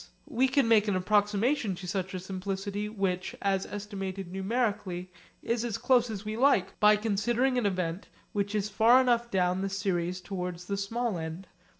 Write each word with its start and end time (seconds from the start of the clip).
We 0.25 0.47
can 0.47 0.67
make 0.67 0.87
an 0.87 0.95
approximation 0.95 1.75
to 1.75 1.87
such 1.87 2.15
a 2.15 2.19
simplicity 2.19 2.89
which, 2.89 3.35
as 3.39 3.67
estimated 3.67 4.31
numerically, 4.31 5.11
is 5.43 5.63
as 5.63 5.77
close 5.77 6.09
as 6.09 6.25
we 6.25 6.35
like 6.35 6.79
by 6.79 6.95
considering 6.95 7.55
an 7.59 7.67
event 7.67 8.07
which 8.33 8.55
is 8.55 8.67
far 8.67 8.99
enough 8.99 9.29
down 9.29 9.61
the 9.61 9.69
series 9.69 10.19
towards 10.19 10.65
the 10.65 10.75
small 10.75 11.19
end. 11.19 11.45